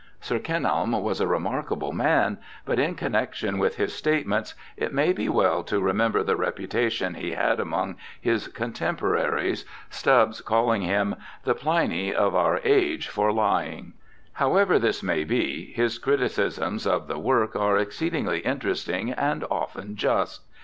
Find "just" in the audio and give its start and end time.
19.95-20.41